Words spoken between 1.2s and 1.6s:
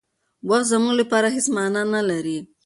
هېڅ